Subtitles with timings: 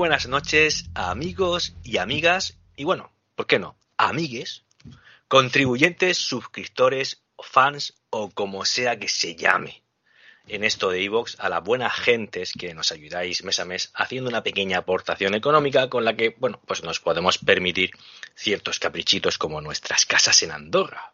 [0.00, 3.76] buenas noches, amigos y amigas, y bueno, ¿por qué no?
[3.98, 4.64] Amigues,
[5.28, 9.82] contribuyentes, suscriptores, fans o como sea que se llame
[10.48, 14.30] en esto de Evox a las buenas gentes que nos ayudáis mes a mes haciendo
[14.30, 17.90] una pequeña aportación económica con la que, bueno, pues nos podemos permitir
[18.34, 21.12] ciertos caprichitos como nuestras casas en Andorra.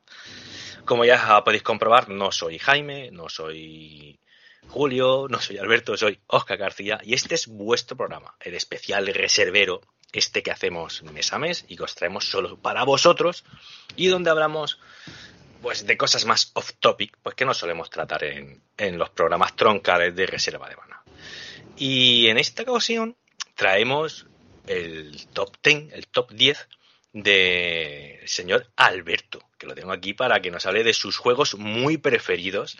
[0.85, 4.21] Como ya podéis comprobar, no soy Jaime, no soy
[4.69, 9.81] Julio, no soy Alberto, soy Oscar García y este es vuestro programa, el especial reservero,
[10.13, 13.45] este que hacemos mes a mes y que os traemos solo para vosotros
[13.97, 14.79] y donde hablamos
[15.63, 19.57] pues de cosas más off topic, pues que no solemos tratar en, en los programas
[19.57, 21.03] troncales de reserva de mana.
[21.77, 23.17] Y en esta ocasión
[23.55, 24.27] traemos
[24.67, 26.69] el top 10, el top 10
[27.13, 29.16] del señor Alberto,
[29.59, 32.79] que lo tengo aquí para que nos hable de sus juegos muy preferidos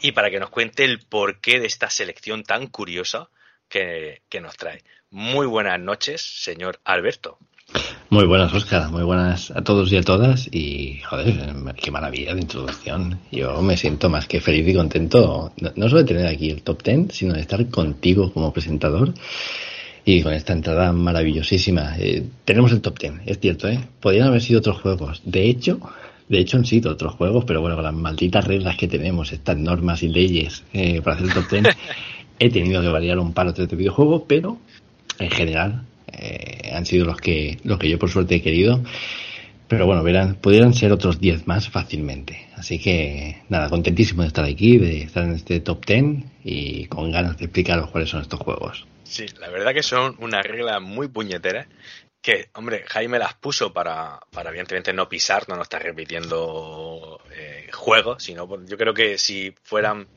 [0.00, 3.28] y para que nos cuente el porqué de esta selección tan curiosa
[3.68, 4.82] que, que nos trae.
[5.10, 7.38] Muy buenas noches, señor Alberto.
[8.08, 8.90] Muy buenas, Oscar.
[8.90, 10.48] Muy buenas a todos y a todas.
[10.50, 13.20] Y, joder, qué maravilla de introducción.
[13.30, 16.82] Yo me siento más que feliz y contento, no, solo de tener aquí el top
[16.82, 19.14] ten, sino de estar contigo como presentador.
[20.04, 21.96] Y con esta entrada maravillosísima.
[21.98, 23.80] Eh, tenemos el top ten, es cierto, ¿eh?
[24.00, 25.22] Podrían haber sido otros juegos.
[25.24, 25.80] De hecho,
[26.28, 29.56] de hecho han sido otros juegos, pero bueno, con las malditas reglas que tenemos, estas
[29.56, 31.64] normas y leyes eh, para hacer el top ten,
[32.38, 34.58] he tenido que variar un par o tres de videojuegos, pero
[35.18, 38.80] en general eh, han sido los que, los que yo por suerte he querido.
[39.70, 42.48] Pero bueno, verán, pudieran ser otros 10 más fácilmente.
[42.56, 46.04] Así que nada, contentísimo de estar aquí, de estar en este top 10
[46.42, 48.84] y con ganas de explicaros cuáles son estos juegos.
[49.04, 51.68] Sí, la verdad que son una regla muy puñetera
[52.20, 57.68] que, hombre, Jaime las puso para, para evidentemente no pisar, no nos está repitiendo eh,
[57.72, 60.08] juegos, sino yo creo que si fueran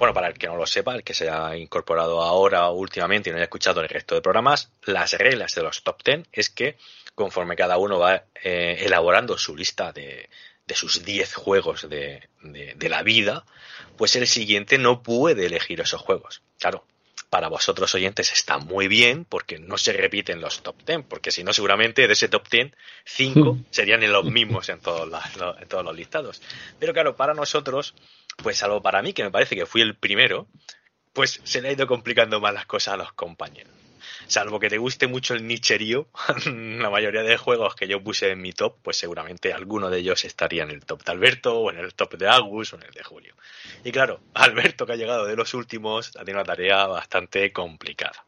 [0.00, 3.32] bueno, para el que no lo sepa, el que se haya incorporado ahora últimamente y
[3.32, 6.78] no haya escuchado el resto de programas, las reglas de los top 10 es que
[7.20, 10.30] conforme cada uno va eh, elaborando su lista de,
[10.66, 13.44] de sus 10 juegos de, de, la vida,
[13.98, 16.40] pues el siguiente no puede elegir esos juegos.
[16.58, 16.86] Claro,
[17.28, 21.44] para vosotros oyentes está muy bien porque no se repiten los top 10, porque si
[21.44, 22.72] no seguramente de ese top 10,
[23.04, 25.06] 5 serían los mismos en todos,
[25.60, 26.40] en todos los listados.
[26.78, 27.94] Pero claro, para nosotros
[28.42, 30.46] pues salvo para mí, que me parece que fui el primero,
[31.12, 33.79] pues se le ha ido complicando más las cosas a los compañeros.
[34.26, 36.06] Salvo que te guste mucho el nicherío,
[36.46, 40.24] la mayoría de juegos que yo puse en mi top, pues seguramente alguno de ellos
[40.24, 42.92] estaría en el top de Alberto, o en el top de Agus, o en el
[42.92, 43.34] de Julio.
[43.84, 48.24] Y claro, Alberto, que ha llegado de los últimos, ha tenido una tarea bastante complicada.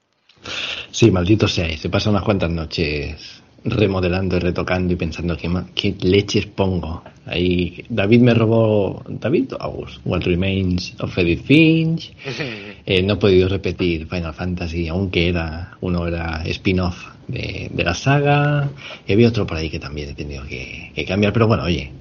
[0.90, 5.94] Sí, maldito sea, se pasa unas cuantas noches remodelando y retocando y pensando qué, qué
[6.00, 7.02] leches pongo.
[7.26, 12.12] Ahí David me robó David August, What Remains of Edith Finch.
[12.84, 16.96] Eh, no he podido repetir Final Fantasy, aunque era uno era spin-off
[17.28, 18.70] de, la saga.
[19.06, 21.92] Y había otro por ahí que también he tenido que, cambiar, pero bueno, oye,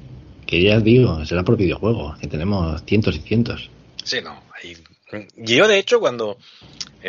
[0.48, 3.70] que ya digo, será por videojuego, que tenemos cientos y cientos.
[4.04, 4.42] Sí, no.
[5.36, 6.40] Yo de hecho cuando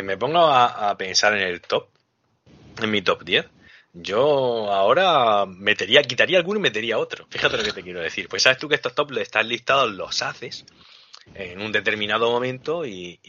[0.03, 1.87] me pongo a, a pensar en el top,
[2.79, 3.45] en mi top 10,
[3.93, 7.25] yo ahora metería, quitaría alguno y metería otro.
[7.29, 8.27] Fíjate lo que te quiero decir.
[8.27, 10.65] Pues sabes tú que estos top están listados, los haces
[11.35, 13.19] en un determinado momento y,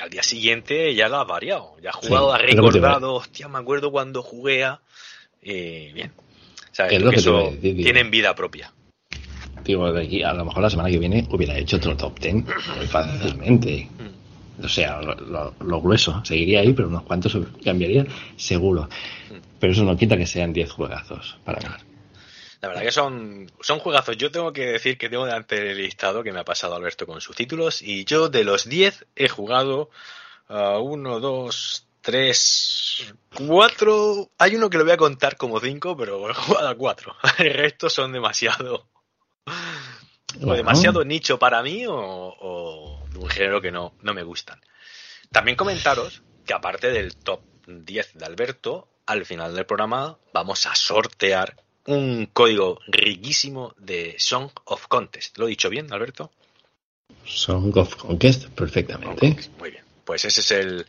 [0.00, 1.76] al día siguiente ya lo has variado.
[1.82, 4.80] Ya has jugado, has recordado, hostia, me acuerdo cuando jugué a...
[5.42, 6.12] Y bien.
[6.72, 7.02] ¿Sabes?
[7.02, 8.72] que eso tienen vida propia.
[9.64, 12.46] Digo, de aquí, a lo mejor la semana que viene hubiera hecho otro top ten
[12.76, 13.88] muy fácilmente.
[14.62, 18.88] O sea, lo, grueso seguiría ahí, pero unos cuantos cambiaría seguro.
[19.58, 21.80] Pero eso no quita que sean 10 juegazos para ganar.
[22.60, 24.16] La verdad que son, son juegazos.
[24.18, 27.20] Yo tengo que decir que tengo delante el listado que me ha pasado Alberto con
[27.20, 27.80] sus títulos.
[27.80, 29.90] Y yo de los 10 he jugado
[30.48, 33.14] a 1, 2, 3,
[33.46, 34.30] 4.
[34.38, 37.16] Hay uno que lo voy a contar como 5, pero he jugado a 4.
[37.38, 38.86] El resto son demasiado.
[40.42, 44.60] O demasiado nicho para mí o, o, de un género que no, no me gustan.
[45.30, 50.74] También comentaros que aparte del top 10 de Alberto, al final del programa vamos a
[50.74, 51.56] sortear
[51.86, 55.38] un código riquísimo de Song of Contest.
[55.38, 56.30] ¿Lo he dicho bien, Alberto?
[57.24, 59.36] Song of Conquest, perfectamente.
[59.58, 59.84] Muy bien.
[60.04, 60.86] Pues ese es el,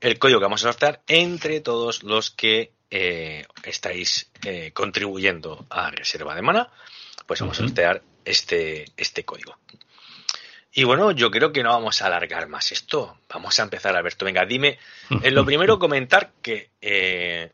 [0.00, 5.90] el código que vamos a sortear entre todos los que eh, estáis eh, contribuyendo a
[5.90, 6.68] Reserva de Mana.
[7.26, 9.56] Pues vamos a sortear este, este código.
[10.74, 13.18] Y bueno, yo creo que no vamos a alargar más esto.
[13.28, 14.24] Vamos a empezar, Alberto.
[14.24, 14.78] Venga, dime.
[15.22, 17.52] En lo primero, comentar que, eh,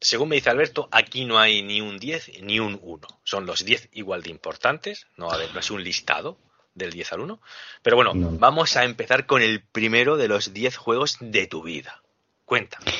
[0.00, 3.06] según me dice Alberto, aquí no hay ni un 10 ni un 1.
[3.22, 5.06] Son los 10 igual de importantes.
[5.16, 6.38] No, a ver, no es un listado
[6.74, 7.40] del 10 al 1.
[7.82, 12.02] Pero bueno, vamos a empezar con el primero de los 10 juegos de tu vida.
[12.44, 12.92] Cuéntame.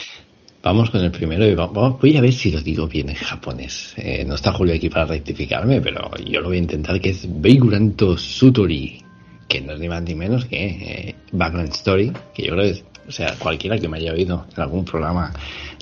[0.67, 3.95] Vamos con el primero y vamos, voy a ver si lo digo bien en japonés.
[3.97, 7.25] Eh, no está Julio aquí para rectificarme, pero yo lo voy a intentar, que es
[7.41, 9.01] Beiguranto Sutori,
[9.47, 12.83] que no es ni más ni menos que eh, Background Story, que yo creo que,
[13.07, 15.33] o sea, cualquiera que me haya oído en algún programa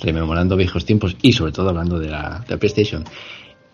[0.03, 3.03] rememorando viejos tiempos y sobre todo hablando de la, de PlayStation,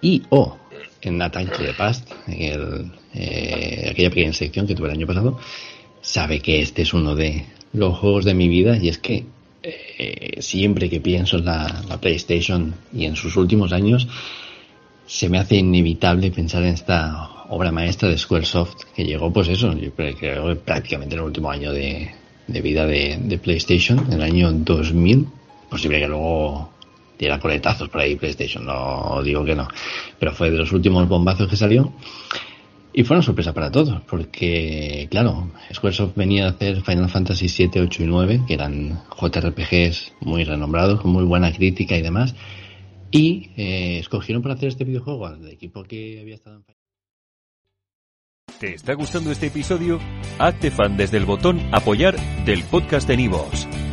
[0.01, 0.57] y o
[1.01, 5.37] en Nathan to the Past, en eh, aquella pequeña sección que tuve el año pasado,
[5.99, 7.43] sabe que este es uno de
[7.73, 9.25] los juegos de mi vida y es que
[9.63, 14.07] eh, siempre que pienso en la, la, PlayStation y en sus últimos años,
[15.05, 19.73] se me hace inevitable pensar en esta obra maestra de Squaresoft que llegó, pues eso,
[19.77, 22.09] yo creo prácticamente en el último año de,
[22.47, 25.27] de vida de, de, PlayStation, en el año 2000.
[25.69, 26.71] Posible que luego
[27.19, 29.67] diera coletazos por ahí PlayStation, no digo que no,
[30.17, 31.93] pero fue de los últimos bombazos que salió.
[32.93, 37.79] Y fue una sorpresa para todos, porque, claro, Squaresoft venía a hacer Final Fantasy 7,
[37.79, 42.35] 8 y 9, que eran JRPGs muy renombrados, con muy buena crítica y demás,
[43.09, 46.63] y eh, escogieron para hacer este videojuego al equipo que había estado en
[48.59, 49.99] ¿Te está gustando este episodio?
[50.37, 52.15] Hazte fan desde el botón Apoyar
[52.45, 53.67] del podcast de Nivos.